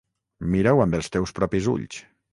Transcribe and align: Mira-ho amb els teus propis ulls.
Mira-ho 0.53 0.81
amb 0.85 0.97
els 1.01 1.13
teus 1.17 1.37
propis 1.41 1.69
ulls. 1.77 2.03